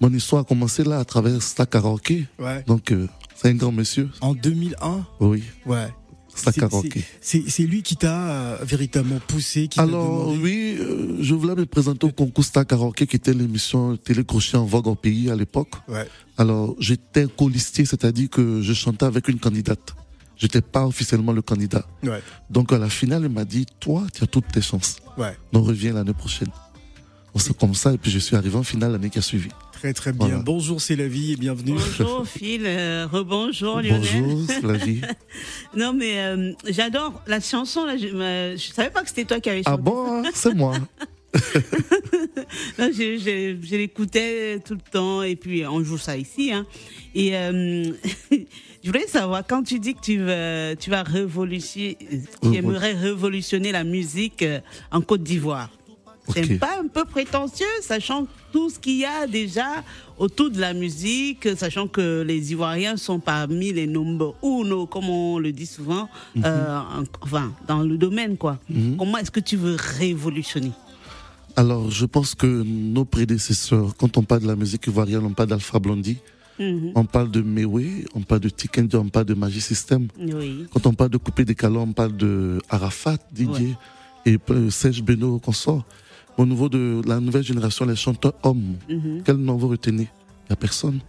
mon 0.01 0.11
histoire 0.15 0.43
a 0.43 0.45
commencé 0.45 0.83
là 0.83 0.99
à 0.99 1.05
travers 1.05 1.43
Star 1.43 1.69
Karaoke. 1.69 2.25
Ouais. 2.39 2.65
Donc 2.67 2.91
euh, 2.91 3.07
c'est 3.41 3.49
un 3.49 3.55
grand 3.55 3.73
monsieur. 3.73 4.09
En 4.21 4.35
2001. 4.35 5.07
Oui, 5.21 5.43
Ouais. 5.67 5.89
C'est- 6.33 6.53
Karaoke. 6.61 7.03
C'est 7.21 7.43
c'est 7.49 7.65
lui 7.65 7.83
qui 7.83 7.97
t'a 7.97 8.31
euh, 8.31 8.59
véritablement 8.65 9.19
poussé, 9.27 9.63
qui 9.69 9.77
t'a 9.77 9.83
Alors 9.83 10.29
demandé- 10.31 10.39
oui, 10.43 10.77
euh, 10.79 11.17
je 11.21 11.35
voulais 11.35 11.57
me 11.57 11.67
présenter 11.67 12.07
au 12.07 12.13
concours 12.13 12.45
Star 12.45 12.65
Karaoke 12.67 13.05
qui 13.07 13.17
était 13.17 13.35
l'émission 13.35 13.97
télécrochet 13.97 14.57
en 14.57 14.65
vogue 14.65 14.87
au 14.87 14.95
pays 14.95 15.29
à 15.29 15.35
l'époque. 15.37 15.73
Ouais. 15.89 16.07
Alors 16.39 16.77
j'étais 16.79 17.27
colistier, 17.27 17.85
c'est-à-dire 17.85 18.31
que 18.31 18.63
je 18.63 18.73
chantais 18.73 19.05
avec 19.07 19.27
une 19.29 19.39
candidate. 19.41 19.95
J'étais 20.37 20.63
pas 20.63 20.87
officiellement 20.87 21.33
le 21.33 21.43
candidat. 21.43 21.85
Ouais. 22.05 22.23
Donc 22.49 22.73
à 22.73 22.79
la 22.79 22.89
finale, 22.89 23.23
il 23.25 23.29
m'a 23.29 23.45
dit, 23.45 23.67
toi, 23.79 24.07
tu 24.15 24.25
as 24.25 24.27
toutes 24.27 24.49
tes 24.53 24.63
chances. 24.63 24.97
Ouais. 25.19 25.37
Donc 25.53 25.67
reviens 25.67 25.93
l'année 25.93 26.15
prochaine. 26.15 26.49
C'est 27.37 27.57
comme 27.57 27.75
ça, 27.75 27.93
et 27.93 27.99
puis 27.99 28.11
je 28.11 28.19
suis 28.19 28.37
arrivé 28.37 28.57
en 28.57 28.63
finale 28.63 28.93
l'année 28.93 29.09
qui 29.11 29.19
a 29.19 29.23
suivi. 29.23 29.49
Très 29.73 29.95
très 29.95 30.13
bien. 30.13 30.27
Voilà. 30.27 30.43
Bonjour, 30.43 30.81
c'est 30.81 30.97
la 30.97 31.09
vie 31.09 31.33
et 31.33 31.37
bienvenue. 31.37 31.73
Bonjour 31.73 32.27
Phil, 32.27 32.63
euh, 32.67 33.07
rebonjour 33.11 33.81
Lionel. 33.81 34.01
Bonjour, 34.01 34.45
c'est 34.47 34.63
la 34.63 34.75
vie. 34.75 35.01
Non 35.77 35.93
mais 35.95 36.19
euh, 36.19 36.53
j'adore 36.69 37.23
la 37.27 37.41
chanson 37.41 37.87
là. 37.87 37.97
Je, 37.97 38.09
euh, 38.09 38.57
je 38.59 38.73
savais 38.73 38.91
pas 38.91 39.03
que 39.03 39.09
c'était 39.09 39.25
toi 39.25 39.41
qui 39.41 39.49
avais 39.49 39.63
chanté. 39.63 39.71
Ah 39.73 39.77
bon, 39.79 40.23
hein, 40.25 40.31
c'est 40.35 40.55
moi. 40.55 40.75
Non, 42.79 42.89
je, 42.93 43.19
je- 43.19 43.57
je 43.67 43.77
l'écoutais 43.77 44.59
tout 44.65 44.75
le 44.75 44.81
temps 44.91 45.23
et 45.23 45.37
puis 45.37 45.65
on 45.67 45.83
joue 45.85 45.99
ça 45.99 46.17
ici. 46.17 46.53
Hein. 46.53 46.67
Et 47.15 47.37
euh, 47.37 47.85
je 48.33 48.87
voulais 48.87 49.07
savoir 49.07 49.45
quand 49.47 49.63
tu 49.63 49.79
dis 49.79 49.95
que 49.95 50.01
tu 50.01 50.19
vas, 50.23 50.75
tu 50.77 50.91
vas 50.91 51.03
révolutionner, 51.05 51.97
tu 52.43 52.55
aimerais 52.57 52.93
révolutionner 52.95 53.71
la 53.73 53.85
musique 53.85 54.43
euh, 54.43 54.61
en 54.91 55.01
Côte 55.01 55.23
d'Ivoire. 55.23 55.71
C'est 56.33 56.55
Ok. 56.55 56.59
pas 56.59 56.79
un 56.83 56.87
peu 56.89 57.05
prétentieux, 57.05 57.67
sachant 57.83 58.27
tout 58.53 58.71
ce 58.71 58.79
qu'il 58.79 58.97
y 58.99 59.05
a 59.05 59.27
déjà 59.27 59.83
autour 60.19 60.51
de 60.51 60.61
la 60.61 60.73
musique, 60.75 61.49
sachant 61.57 61.87
que 61.89 62.23
les 62.23 62.53
Ivoiriens 62.53 62.97
sont 62.97 63.21
parmi 63.21 63.73
les 63.73 63.87
number 63.87 64.35
uno, 64.43 64.87
comme 64.87 65.09
on 65.09 65.39
le 65.39 65.53
dit 65.53 65.67
souvent, 65.67 66.09
Mhm. 66.35 66.43
euh, 66.45 66.79
en- 66.79 67.05
enfin, 67.23 67.53
dans 67.67 67.81
le 67.81 67.97
domaine, 67.97 68.37
quoi. 68.37 68.59
Comment 68.99 69.19
est-ce 69.19 69.31
que 69.31 69.41
tu 69.41 69.57
veux 69.57 69.77
révolutionner? 69.99 70.73
Alors, 71.57 71.91
je 71.91 72.07
pense 72.07 72.35
que 72.35 72.47
nos 72.47 73.05
prédécesseurs, 73.05 73.95
quand 73.97 74.17
on 74.17 74.23
parle 74.23 74.43
de 74.43 74.47
la 74.47 74.57
musique 74.57 74.87
ivoirienne, 74.87 75.25
on 75.25 75.33
parle 75.33 75.49
d'Alpha 75.49 75.79
Blondie, 75.79 76.19
Mhm. 76.59 76.93
on 76.95 77.05
parle 77.05 77.31
de 77.31 77.41
Mewe, 77.41 78.05
on 78.15 78.21
parle 78.21 78.43
de 78.43 78.51
Tikendi, 78.51 78.95
on 78.97 79.09
parle 79.09 79.25
de 79.25 79.35
Magic 79.35 79.63
System. 79.63 80.09
Oui. 80.19 80.67
Quand 80.73 80.87
on 80.87 80.93
parle 80.95 81.11
de 81.11 81.17
Coupé 81.17 81.45
des 81.45 81.55
Calons, 81.55 81.83
on 81.89 81.93
parle 81.93 82.17
de 82.17 82.61
Arafat, 82.69 83.17
Didier 83.33 83.75
et 84.27 84.39
euh, 84.51 84.71
Serge 84.71 85.03
Beno 85.03 85.39
consort. 85.39 85.85
Au 86.39 86.47
niveau 86.47 86.69
de 86.69 87.03
la 87.07 87.21
nouvelle 87.21 87.43
génération, 87.43 87.85
les 87.85 87.97
chanteurs 87.97 88.35
hommes, 88.43 88.77
Mhm. 88.89 89.23
quel 89.25 89.37
nom 89.37 89.57
vous 89.57 89.69
retenez? 89.69 90.05
Il 90.05 90.51
n'y 90.51 90.53
a 90.53 90.57
personne. 90.57 91.01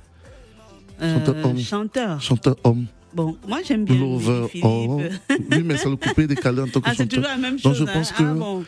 Chanteur 0.99 1.35
Euh, 1.37 1.43
homme. 1.43 1.57
chanteur. 1.59 2.21
Chanteur 2.21 2.55
homme. 2.63 2.85
Bon, 3.13 3.35
moi 3.47 3.59
j'aime 3.67 3.85
bien 3.85 3.95
Lover 3.97 4.47
homme. 4.61 5.03
Oui, 5.51 5.63
mais 5.65 5.77
c'est 5.77 5.89
le 5.89 5.95
Coupé 5.95 6.27
Calons 6.35 6.63
en 6.63 6.67
tant 6.67 6.79
que 6.81 6.87
Ah, 6.89 6.91
c'est 6.95 7.03
chanteur. 7.03 7.23
toujours 7.23 7.29
la 7.29 7.37
même 7.37 7.57
Donc, 7.59 7.73
je 7.75 7.83
hein. 7.83 7.87
pense 7.93 8.11
Ah, 8.15 8.17
que- 8.17 8.33
bon. 8.33 8.63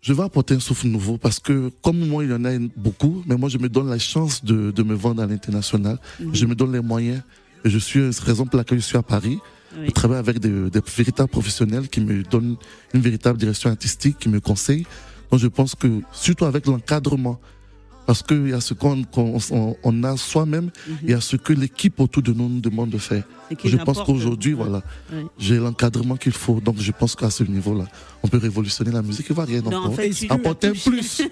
Je 0.00 0.12
vais 0.12 0.22
apporter 0.24 0.54
un 0.54 0.60
souffle 0.60 0.88
nouveau 0.88 1.16
parce 1.16 1.38
que 1.38 1.70
comme 1.80 1.98
moi, 2.08 2.24
il 2.24 2.30
y 2.30 2.34
en 2.34 2.44
a 2.44 2.50
beaucoup, 2.76 3.22
mais 3.26 3.36
moi, 3.36 3.48
je 3.48 3.58
me 3.58 3.68
donne 3.68 3.88
la 3.88 4.00
chance 4.00 4.44
de, 4.44 4.72
de 4.72 4.82
me 4.82 4.94
vendre 4.94 5.22
à 5.22 5.26
l'international. 5.26 5.98
Mhm. 6.20 6.34
Je 6.34 6.46
me 6.46 6.54
donne 6.56 6.72
les 6.72 6.80
moyens. 6.80 7.22
Et 7.64 7.70
je 7.70 7.78
suis, 7.78 8.12
c'est 8.12 8.20
la 8.22 8.26
raison 8.26 8.44
pour 8.44 8.56
laquelle 8.58 8.80
je 8.80 8.84
suis 8.84 8.96
à 8.98 9.02
Paris. 9.02 9.38
Oui. 9.78 9.86
Je 9.86 9.90
travaille 9.92 10.18
avec 10.18 10.40
des, 10.40 10.70
des 10.70 10.80
véritables 10.96 11.30
professionnels 11.30 11.88
qui 11.88 12.00
me 12.00 12.24
donnent 12.24 12.56
une 12.92 13.00
véritable 13.00 13.38
direction 13.38 13.70
artistique, 13.70 14.18
qui 14.18 14.28
me 14.28 14.40
conseillent. 14.40 14.86
Donc, 15.32 15.40
je 15.40 15.48
pense 15.48 15.74
que, 15.74 15.88
surtout 16.12 16.44
avec 16.44 16.66
l'encadrement, 16.66 17.40
parce 18.06 18.22
qu'il 18.22 18.48
y 18.48 18.52
a 18.52 18.60
ce 18.60 18.74
qu'on 18.74 19.02
on, 19.16 19.76
on 19.82 20.04
a 20.04 20.16
soi-même, 20.18 20.70
il 21.02 21.10
y 21.10 21.14
a 21.14 21.20
ce 21.22 21.36
que 21.36 21.54
l'équipe 21.54 21.98
autour 22.00 22.22
de 22.22 22.32
nous 22.32 22.48
nous 22.48 22.60
demande 22.60 22.90
de 22.90 22.98
faire. 22.98 23.22
Je 23.64 23.76
pense 23.78 24.02
qu'aujourd'hui, 24.02 24.52
Ouais. 24.52 24.62
voilà, 24.64 24.82
Ouais. 25.10 25.24
j'ai 25.38 25.56
l'encadrement 25.56 26.16
qu'il 26.16 26.32
faut. 26.32 26.60
Donc, 26.60 26.76
je 26.80 26.92
pense 26.92 27.16
qu'à 27.16 27.30
ce 27.30 27.44
niveau-là, 27.44 27.84
on 28.22 28.28
peut 28.28 28.38
révolutionner 28.38 28.90
la 28.90 29.00
musique 29.02 29.30
ivoirienne 29.30 29.64
Non, 29.64 29.76
en 29.78 29.82
encore. 29.84 29.94
fait, 29.94 30.12
apporter 30.30 30.66
un 30.68 30.72
plus. 30.72 31.22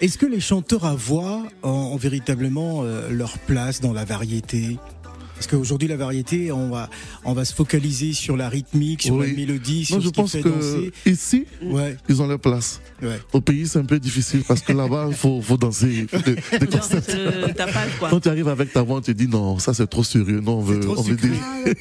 Est-ce 0.00 0.18
que 0.18 0.26
les 0.26 0.40
chanteurs 0.40 0.84
à 0.84 0.94
voix 0.94 1.42
ont, 1.62 1.68
ont 1.70 1.96
véritablement 1.96 2.82
euh, 2.84 3.08
leur 3.10 3.38
place 3.40 3.80
dans 3.80 3.92
la 3.92 4.04
variété? 4.04 4.76
Parce 5.36 5.46
qu'aujourd'hui, 5.48 5.86
la 5.86 5.96
variété, 5.96 6.50
on 6.50 6.70
va, 6.70 6.88
on 7.24 7.34
va 7.34 7.44
se 7.44 7.54
focaliser 7.54 8.14
sur 8.14 8.36
la 8.36 8.48
rythmique, 8.48 9.02
sur 9.02 9.14
Oui. 9.16 9.28
la 9.28 9.32
mélodie, 9.36 9.84
sur 9.84 9.96
Non, 9.96 10.00
je 10.02 10.06
ce 10.06 10.12
qui 10.12 10.20
pense 10.20 10.32
fait 10.32 10.40
que 10.40 10.48
danser. 10.48 10.92
ici, 11.04 11.44
Ouais, 11.62 11.96
ils 12.08 12.22
ont 12.22 12.26
leur 12.26 12.38
place. 12.40 12.80
ouais. 13.02 13.20
Au 13.34 13.40
pays, 13.42 13.68
c'est 13.68 13.78
un 13.78 13.84
peu 13.84 13.98
difficile 13.98 14.42
parce 14.48 14.62
que 14.62 14.72
là-bas, 14.72 15.06
il 15.10 15.14
faut, 15.14 15.42
faut 15.42 15.56
danser. 15.58 16.06
Genre, 16.10 17.54
tapage, 17.54 17.98
quoi. 17.98 18.08
Quand 18.10 18.20
tu 18.20 18.28
arrives 18.28 18.48
avec 18.48 18.72
ta 18.72 18.82
voix, 18.82 18.96
on 18.96 19.00
te 19.02 19.10
dit 19.10 19.28
non, 19.28 19.58
ça 19.58 19.74
c'est 19.74 19.86
trop 19.86 20.02
sérieux. 20.04 20.40
Non, 20.40 20.58
on 20.58 20.62
veut, 20.62 20.80
trop 20.80 20.98
on 20.98 21.02
veut 21.02 21.16
sucré. 21.18 21.28
des. 21.28 21.74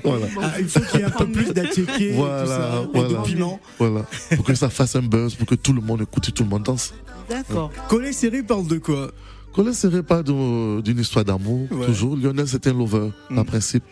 voilà. 0.04 0.26
Ah, 0.40 0.52
il 0.58 0.68
faut 0.68 0.80
qu'il 0.80 1.00
y 1.00 1.02
ait 1.02 1.06
un 1.06 1.10
peu 1.10 1.26
plus 1.30 1.52
d'attiqué, 1.52 2.12
Voilà, 2.14 2.42
tout 2.42 2.48
ça, 2.48 2.82
et 2.82 2.88
voilà. 2.98 3.08
de 3.20 3.26
piment. 3.26 3.60
Voilà. 3.78 4.06
Pour 4.36 4.44
que 4.44 4.54
ça 4.54 4.70
fasse 4.70 4.96
un 4.96 5.02
buzz, 5.02 5.34
pour 5.34 5.46
que 5.46 5.54
tout 5.54 5.72
le 5.72 5.80
monde 5.80 6.02
écoute 6.02 6.28
et 6.28 6.32
tout 6.32 6.44
le 6.44 6.48
monde 6.48 6.62
danse. 6.62 6.94
D'accord. 7.28 7.70
Collet 7.88 8.12
serré 8.12 8.42
parle 8.42 8.66
de 8.66 8.78
quoi? 8.78 9.10
Qu'on 9.60 9.66
ne 9.66 9.72
serait 9.72 10.02
pas 10.02 10.22
d'une 10.22 10.98
histoire 10.98 11.22
d'amour, 11.22 11.68
Ouais. 11.70 11.84
toujours. 11.84 12.16
Lionel, 12.16 12.48
c'est 12.48 12.66
un 12.66 12.72
lover, 12.72 13.10
en 13.30 13.42
Mm. 13.42 13.44
principe. 13.44 13.84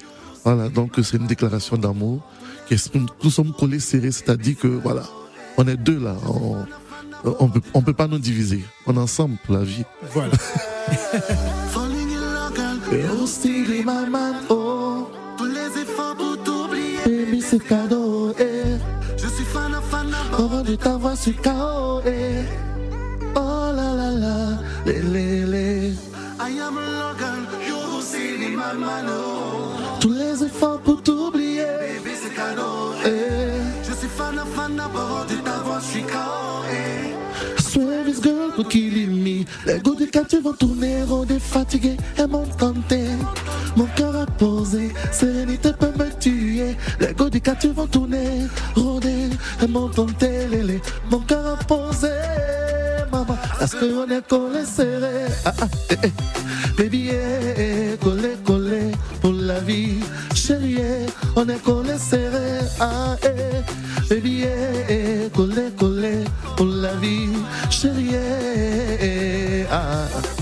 Voilà, 0.43 0.71
donc 0.71 0.93
c'est 1.03 1.19
une 1.19 1.27
déclaration 1.27 1.77
d'amour. 1.77 2.23
qui 2.67 2.75
Nous 3.23 3.31
sommes 3.31 3.53
collés 3.53 3.79
serrés, 3.79 4.11
c'est-à-dire 4.11 4.57
que, 4.57 4.67
voilà, 4.69 5.03
on 5.59 5.69
est 5.69 5.77
deux 5.77 5.99
là. 5.99 6.17
On, 6.27 6.57
on 7.39 7.49
peut, 7.51 7.61
on 7.75 7.83
peut 7.83 7.93
pas 7.93 8.07
nous 8.07 8.19
diviser. 8.19 8.65
On 8.87 8.95
est 8.95 8.99
ensemble 8.99 9.37
pour 9.45 9.57
la 9.57 9.65
vie. 9.65 9.85
Voilà. 10.15 10.33
Falling 11.75 12.13
in 12.17 12.35
love, 12.35 12.55
girl. 12.57 13.01
Et 13.01 13.23
aussi, 13.23 13.51
my 13.85 14.09
man, 14.11 14.37
oh, 14.49 15.07
Tous 15.37 15.45
les 15.45 15.83
efforts 15.83 16.17
pour 16.17 16.43
t'oublier. 16.45 17.25
baby, 17.27 17.43
c'est 17.43 17.59
cadeau, 17.63 18.33
eh. 18.41 18.79
Je 19.19 19.27
suis 19.29 19.45
fan 19.45 19.75
à 19.75 19.83
fan 19.83 20.09
les. 24.93 25.93
I 26.41 26.51
am 26.61 26.77
Logan, 26.77 27.47
you 27.67 28.01
see 28.01 28.55
my 28.57 28.73
man, 28.75 29.07
oh. 29.09 29.99
Tous 30.01 30.13
les 30.13 30.45
efforts 30.45 30.81
pour 30.81 31.03
t'oublier, 31.03 31.65
Baby, 31.65 32.17
c'est 32.23 32.35
cadeau. 32.35 32.93
eh. 33.05 33.89
Je 33.89 33.93
suis 33.95 34.09
fan 34.09 34.41
fan 34.55 34.79
à 34.81 34.89
bord 34.89 35.27
de 35.29 35.35
ta 35.45 35.59
voix, 35.65 35.81
je 35.81 35.87
suis 35.87 36.03
KO. 36.03 36.59
Swear 37.59 38.05
this 38.05 38.21
girl 38.23 38.51
could 38.57 38.69
kill 38.69 39.11
me. 39.11 39.45
Les 39.67 39.79
goûts 39.81 39.95
du 39.95 40.07
quartier 40.09 40.41
vont 40.41 40.55
tourner, 40.55 41.03
est 41.31 41.39
fatigué 41.39 41.97
et 42.17 42.27
mon 42.27 42.45
tenté. 42.47 43.05
Mon 43.77 43.87
cœur 43.97 44.17
a 44.17 44.27
posé, 44.27 44.89
sérénité 45.13 45.71
peut 45.79 45.93
me 45.99 46.09
tuer. 46.19 46.77
Les 47.01 47.13
goûts 47.13 47.29
du 47.31 47.41
quartier 47.41 47.71
vont 47.71 47.87
tourner, 47.87 48.47
rôder 48.75 49.29
et 49.63 49.67
mon 49.67 49.89
tenté, 49.89 50.47
lélé. 50.49 50.81
Mon 51.11 51.21
cœur 51.21 51.47
a 51.47 51.57
posé, 51.65 52.09
maman, 53.11 53.37
parce 53.59 53.75
qu'on 53.75 54.09
est 54.09 54.27
collé 54.27 54.65
serré. 54.65 55.27
Ah, 55.45 55.53
ah, 55.61 55.67
eh, 55.91 55.95
eh. 56.05 56.13
Baby, 56.77 57.11
eh, 57.11 57.95
eh, 57.95 57.97
collé, 58.03 58.37
collé 58.45 58.93
pour 59.21 59.33
la 59.33 59.61
vie. 59.61 60.01
Chérie, 60.35 60.79
eh, 60.79 61.07
on 61.37 61.49
est 61.49 61.63
collé 61.63 61.99
serré. 61.99 62.61
Ah, 62.81 63.17
eh. 63.23 64.09
Baby, 64.09 64.45
eh, 64.45 65.27
eh, 65.27 65.31
collé, 65.35 65.71
collé 65.77 66.25
pour 66.57 66.67
la 66.67 66.95
vie. 66.95 67.31
Chérie, 67.71 68.15
eh, 68.15 69.67
ah. 69.71 70.38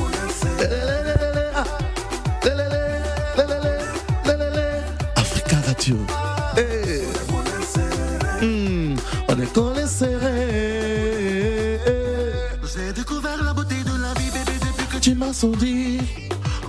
Découvert 13.06 13.42
la 13.44 13.52
beauté 13.52 13.76
de 13.84 14.02
la 14.02 14.12
vie, 14.14 14.30
bébé, 14.30 14.58
depuis 14.60 14.86
que 14.86 14.98
tu 14.98 15.16
souri, 15.32 16.00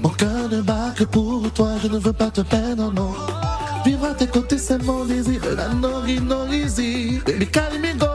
mon 0.03 0.09
cœur 0.09 0.49
ne 0.49 0.61
bat 0.61 0.93
que 0.95 1.03
pour 1.03 1.51
toi, 1.51 1.71
je 1.81 1.87
ne 1.87 1.97
veux 1.97 2.13
pas 2.13 2.29
te 2.29 2.41
perdre, 2.41 2.91
non. 2.93 3.13
Vivre 3.85 4.05
à 4.05 4.13
tes 4.13 4.27
côtés, 4.27 4.57
c'est 4.57 4.81
mon 4.83 5.05
désir, 5.05 5.41
la 5.55 5.69
nori 5.69 6.19
norizi, 6.19 7.21
baby 7.25 7.47
calmigo, 7.47 8.05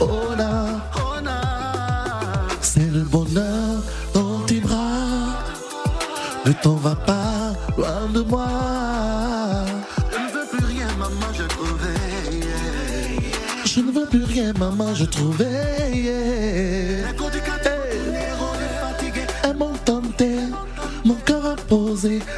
oh 0.00 0.34
na, 0.36 0.80
on 0.96 1.26
a. 1.26 2.46
c'est 2.60 2.90
le 2.92 3.02
bonheur 3.02 3.82
dans 4.14 4.40
tes 4.46 4.60
bras. 4.60 5.42
Ne 6.46 6.52
t'en 6.52 6.74
va 6.74 6.94
pas 6.94 7.52
loin 7.76 8.06
de 8.14 8.20
moi. 8.22 8.48
Je 10.12 10.18
ne 10.18 10.30
veux 10.32 10.46
plus 10.52 10.66
je 11.36 11.42
trouvais. 11.44 12.40
Je 13.64 13.80
ne 13.80 13.90
veux 13.90 14.06
plus 14.06 14.24
rien, 14.24 14.52
maman, 14.58 14.94
je 14.94 15.04
trouvais. 15.04 15.79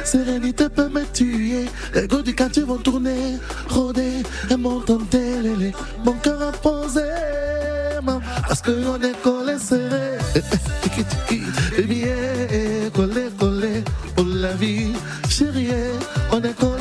Sérénité 0.03 0.67
peut 0.67 0.89
me 0.89 1.03
tuer. 1.13 1.65
Les 1.93 2.07
gars 2.07 2.21
du 2.21 2.35
quartier 2.35 2.63
vont 2.63 2.77
tourner, 2.77 3.37
rôder. 3.69 4.23
M'ont 4.57 4.81
tenté, 4.81 5.41
lélé. 5.41 5.71
Mon 6.05 6.13
cœur 6.13 6.41
a 6.41 6.51
posé. 6.51 7.01
Parce 8.47 8.61
qu'on 8.61 9.01
est 9.01 9.21
collé 9.21 9.57
serré. 9.57 10.17
Eh, 10.35 10.41
eh, 11.77 11.81
eh, 11.81 12.87
eh, 12.87 12.89
collé, 12.91 13.29
collé. 13.39 13.83
Pour 14.15 14.25
la 14.25 14.53
vie, 14.53 14.93
chérie, 15.29 15.69
on 16.31 16.41
est 16.41 16.55
collé 16.59 16.72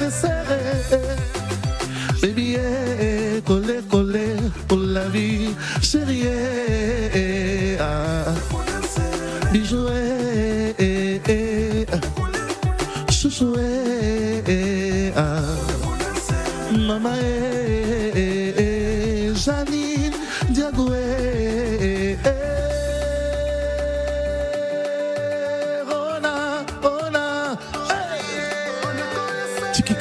Tiki, 29.73 29.95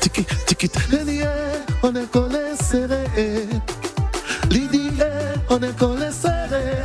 tiki, 0.00 0.24
tiki, 0.46 0.68
Lady, 0.92 1.20
eh, 1.22 1.26
on 1.82 1.94
est 1.94 2.10
collé 2.10 2.54
serré, 2.60 3.04
eh, 3.16 3.46
on 5.50 5.62
est 5.62 5.76
collé 5.78 6.10
serré. 6.10 6.76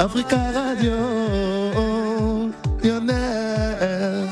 Africa 0.00 0.36
Radio, 0.54 0.92
Lionel. 2.82 4.28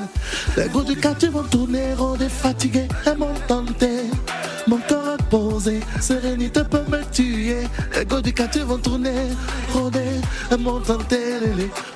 Les 0.56 0.68
goûts 0.68 0.84
du 0.84 0.96
quartier 0.96 1.28
vont 1.28 1.42
tourner, 1.42 1.94
on 1.98 2.16
est 2.16 2.28
fatigué, 2.28 2.88
elles 3.04 3.18
m'ont 3.18 3.34
tenté. 3.46 4.04
Mon 4.66 4.78
cœur 4.78 5.08
a 5.08 5.16
posé, 5.24 5.80
sérénité 6.00 6.62
peut 6.64 6.84
me 6.88 7.02
tuer. 7.12 7.68
Les 7.94 8.04
goûts 8.06 8.22
du 8.22 8.32
quartier 8.32 8.62
vont 8.62 8.78
tourner, 8.78 9.28
rôder, 9.72 10.20
elles 10.50 10.58
m'ont 10.58 10.80
tenté. 10.80 11.18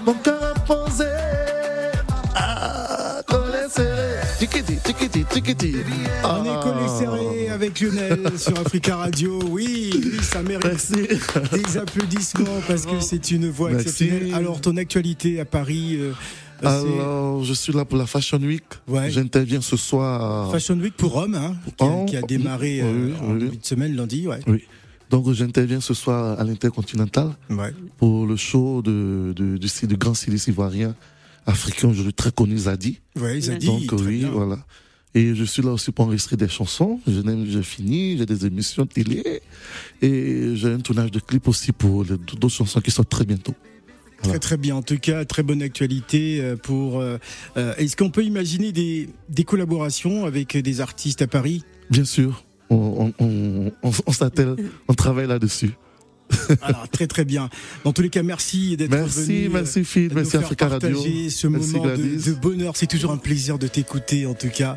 Mon 0.04 0.14
cœur 0.14 0.52
a 0.54 0.60
posé, 0.60 1.06
On 4.52 6.44
est 6.44 6.62
collé 6.62 6.84
Ah. 6.86 6.98
serré 6.98 7.48
avec 7.50 7.80
Lionel 7.80 8.38
sur 8.38 8.58
Africa 8.58 8.96
Radio. 8.96 9.38
Oui, 9.48 9.90
ça 10.22 10.42
mérite 10.42 10.64
Merci. 10.64 10.92
des 11.52 11.76
applaudissements 11.78 12.60
parce 12.66 12.84
que 12.86 12.98
c'est 13.00 13.30
une 13.30 13.48
voix 13.48 13.70
Merci. 13.70 13.86
exceptionnelle. 13.88 14.34
Alors, 14.34 14.60
ton 14.60 14.76
actualité 14.76 15.38
à 15.40 15.44
Paris, 15.44 15.96
euh, 15.98 16.12
c'est 16.62 16.66
Alors, 16.66 17.44
je 17.44 17.52
suis 17.54 17.72
là 17.72 17.84
pour 17.84 17.96
la 17.98 18.06
Fashion 18.06 18.38
Week. 18.38 18.64
Ouais. 18.88 19.10
J'interviens 19.10 19.60
ce 19.60 19.76
soir. 19.76 20.50
Fashion 20.50 20.74
Week 20.78 20.94
pour 20.96 21.12
Rome, 21.12 21.34
hein, 21.36 21.54
qui, 21.76 21.84
a, 21.84 22.04
qui 22.06 22.16
a 22.16 22.22
démarré 22.22 22.80
oui, 22.82 22.88
euh, 22.88 23.12
en 23.22 23.32
oui. 23.34 23.38
début 23.44 23.56
de 23.56 23.64
semaine, 23.66 23.94
lundi. 23.94 24.26
Ouais. 24.26 24.40
Oui. 24.48 24.64
Donc, 25.10 25.30
j'interviens 25.32 25.80
ce 25.80 25.94
soir 25.94 26.38
à 26.38 26.44
l'Intercontinental 26.44 27.30
Ouais. 27.50 27.72
pour 27.98 28.26
le 28.26 28.36
show 28.36 28.82
de, 28.82 29.32
de, 29.34 29.56
du, 29.58 29.86
du 29.86 29.96
grand 29.96 30.14
styliste 30.14 30.48
ivoirien 30.48 30.94
africain 31.46 31.88
aujourd'hui 31.88 32.14
très 32.14 32.30
connu, 32.32 32.56
Zadi. 32.58 33.00
Ouais, 33.16 33.38
dit. 33.38 33.66
Donc, 33.66 33.92
oui, 33.92 34.18
bien. 34.18 34.30
voilà. 34.30 34.58
Et 35.14 35.34
je 35.34 35.42
suis 35.44 35.62
là 35.62 35.72
aussi 35.72 35.90
pour 35.90 36.04
enregistrer 36.04 36.36
des 36.36 36.48
chansons. 36.48 37.00
Je 37.06 37.20
n'aime, 37.20 37.44
j'ai 37.44 37.62
fini, 37.64 38.16
j'ai 38.16 38.26
des 38.26 38.46
émissions 38.46 38.86
télé. 38.86 39.42
Et 40.02 40.52
j'ai 40.54 40.68
un 40.72 40.78
tournage 40.78 41.10
de 41.10 41.18
clip 41.18 41.48
aussi 41.48 41.72
pour 41.72 42.04
d'autres 42.04 42.48
chansons 42.48 42.80
qui 42.80 42.92
sortent 42.92 43.10
très 43.10 43.24
bientôt. 43.24 43.54
Très 44.22 44.38
très 44.38 44.56
bien. 44.56 44.76
En 44.76 44.82
tout 44.82 44.98
cas, 44.98 45.24
très 45.24 45.42
bonne 45.42 45.62
actualité 45.62 46.40
euh, 46.42 46.54
pour. 46.54 47.00
euh, 47.00 47.16
euh, 47.56 47.74
Est-ce 47.76 47.96
qu'on 47.96 48.10
peut 48.10 48.22
imaginer 48.22 48.70
des, 48.70 49.08
des 49.30 49.44
collaborations 49.44 50.26
avec 50.26 50.56
des 50.56 50.80
artistes 50.80 51.22
à 51.22 51.26
Paris? 51.26 51.64
Bien 51.90 52.04
sûr, 52.04 52.44
on, 52.68 53.12
on, 53.18 53.24
on, 53.24 53.72
on, 53.82 53.90
on 54.06 54.12
s'attelle, 54.12 54.56
on 54.88 54.94
travaille 54.94 55.26
là-dessus. 55.26 55.70
Alors 56.62 56.88
très 56.88 57.06
très 57.06 57.24
bien. 57.24 57.48
Dans 57.84 57.92
tous 57.92 58.02
les 58.02 58.10
cas, 58.10 58.22
merci 58.22 58.76
d'être 58.76 58.90
Merci, 58.90 59.20
venu. 59.26 59.46
euh, 59.46 59.50
merci 59.52 59.84
Phil, 59.84 60.08
nous 60.08 60.14
merci 60.14 60.36
Africa 60.36 60.68
Radio. 60.68 60.90
partager 60.90 61.30
ce 61.30 61.46
Merci 61.46 61.72
moment 61.76 61.86
de, 61.94 62.32
bonheur. 62.34 62.76
C'est 62.76 62.86
toujours 62.86 63.10
un 63.12 63.16
plaisir 63.16 63.58
de 63.58 63.66
t'écouter, 63.66 64.26
en 64.26 64.34
tout 64.34 64.48
cas. 64.48 64.76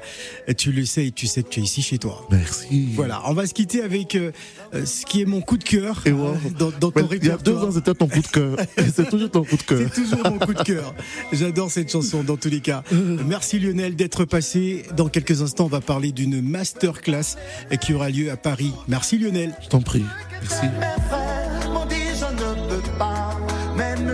Tu 0.58 0.72
le 0.72 0.86
sais 0.86 1.08
et 1.08 1.12
tu 1.12 1.28
sais 1.28 1.44
que 1.44 1.50
tu 1.50 1.60
es 1.60 1.64
ici 1.64 1.82
chez 1.82 1.98
toi. 1.98 2.28
Merci. 2.32 2.90
Voilà, 2.96 3.22
on 3.26 3.34
va 3.34 3.46
se 3.48 3.54
quitter 3.54 3.82
avec 3.82 4.16
euh, 4.16 4.32
euh, 4.74 4.86
ce 4.86 5.06
qui 5.06 5.22
est 5.22 5.26
mon 5.26 5.42
coup 5.42 5.58
de 5.58 5.64
cœur 5.64 6.02
Et 6.06 6.12
wow. 6.12 6.36
dans, 6.58 6.72
dans 6.80 6.92
ton 6.92 7.02
Ouais, 7.08 7.18
Il 7.22 7.28
y 7.28 7.30
a 7.30 7.38
deux 7.38 7.52
répertoire. 7.52 7.66
ans, 7.68 7.72
c'était 7.72 7.94
ton 7.94 8.08
coup 8.08 8.22
de 8.22 8.28
cœur. 8.28 8.56
C'est 8.96 9.10
toujours 9.10 9.30
ton 9.32 9.44
coup 9.44 9.58
de 9.58 9.64
cœur. 9.64 9.90
C'est 9.94 10.02
toujours 10.04 10.24
mon 10.32 10.40
coup 10.40 10.54
de 10.54 10.64
cœur. 10.64 10.94
J'adore 11.32 11.72
cette 11.72 11.92
chanson 11.92 12.24
dans 12.24 12.38
tous 12.38 12.50
les 12.50 12.60
cas. 12.62 12.84
Merci 13.28 13.60
Lionel 13.60 13.96
d'être 13.96 14.26
passé. 14.26 14.84
Dans 14.96 15.08
quelques 15.10 15.42
instants, 15.42 15.66
on 15.66 15.70
va 15.70 15.82
parler 15.82 16.12
d'une 16.12 16.42
masterclass 16.42 17.36
qui 17.82 17.94
aura 17.94 18.10
lieu 18.10 18.32
à 18.32 18.38
Paris. 18.38 18.72
Merci 18.88 19.18
Lionel. 19.18 19.54
Je 19.64 19.70
t'en 19.70 19.82
prie. 19.82 20.04
Merci. 20.42 21.43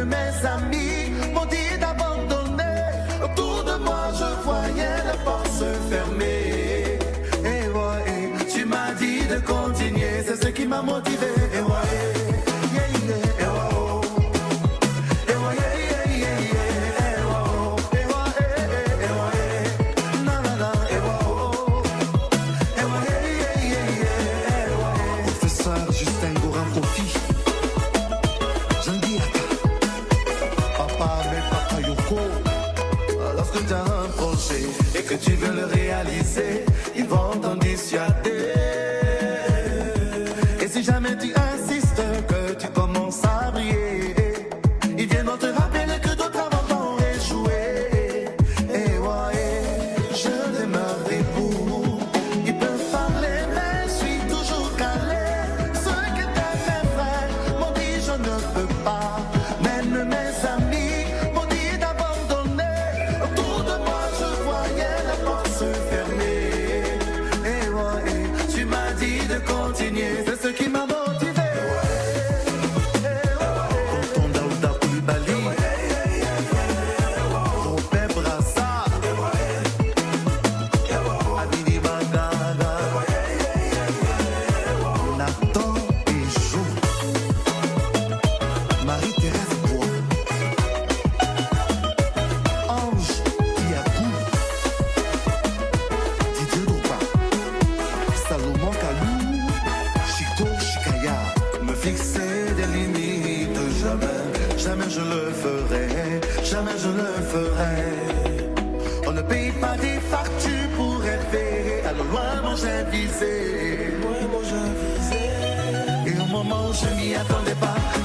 Mes 0.05 0.47
amis 0.55 1.11
m'ont 1.33 1.45
dit 1.45 1.77
d'abandonner. 1.79 2.81
Autour 3.23 3.63
de 3.63 3.75
moi 3.83 4.11
je 4.19 4.43
voyais 4.43 4.97
les 5.09 5.23
portes 5.23 5.47
se 5.47 5.69
fermer. 5.89 6.99
Et 7.45 8.53
tu 8.53 8.65
m'as 8.65 8.93
dit 8.93 9.21
de 9.27 9.39
continuer, 9.39 10.23
c'est 10.25 10.43
ce 10.43 10.49
qui 10.49 10.65
m'a 10.65 10.81
motivé. 10.81 11.48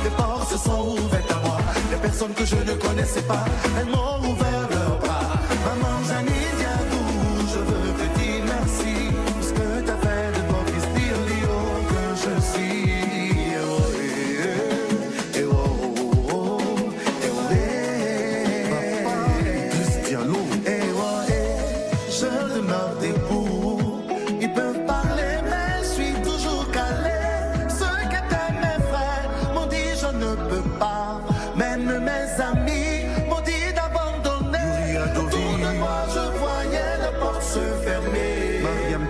Les 0.05 0.11
portes 0.11 0.51
se 0.51 0.59
sont 0.59 0.97
ouvertes 0.99 1.31
à 1.31 1.47
moi. 1.47 1.59
Les 1.91 1.97
personnes 1.97 2.35
que 2.35 2.45
je 2.45 2.57
ne 2.57 2.75
connaissais 2.75 3.23
pas, 3.23 3.45
elles 3.79 3.87
m'ont 3.87 4.31
ouvert 4.31 4.74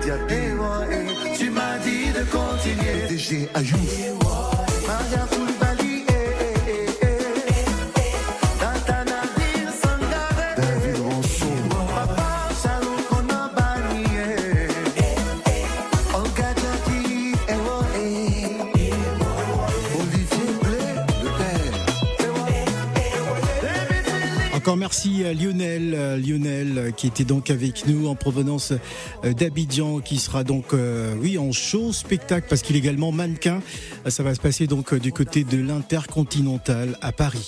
Diaby. 0.02 1.36
Tu 1.38 1.50
m'as 1.50 1.78
dit 1.78 2.12
de 2.12 2.24
continuer. 2.30 3.08
DG 3.08 3.48
Ayouf. 3.54 4.14
Merci 24.94 25.24
à 25.24 25.34
Lionel, 25.34 25.92
euh, 25.92 26.16
Lionel 26.16 26.78
euh, 26.78 26.90
qui 26.92 27.08
était 27.08 27.24
donc 27.24 27.50
avec 27.50 27.88
nous 27.88 28.06
en 28.06 28.14
provenance 28.14 28.72
euh, 29.24 29.32
d'Abidjan, 29.32 29.98
qui 29.98 30.18
sera 30.18 30.44
donc, 30.44 30.66
euh, 30.72 31.16
oui, 31.20 31.36
en 31.36 31.50
show 31.50 31.92
spectacle 31.92 32.46
parce 32.48 32.62
qu'il 32.62 32.76
est 32.76 32.78
également 32.78 33.10
mannequin. 33.10 33.60
Ça 34.06 34.22
va 34.22 34.36
se 34.36 34.40
passer 34.40 34.68
donc 34.68 34.94
du 34.94 35.12
côté 35.12 35.42
de 35.42 35.56
l'Intercontinental 35.56 36.96
à 37.00 37.10
Paris. 37.10 37.42